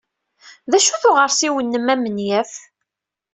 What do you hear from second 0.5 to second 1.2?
D acu-t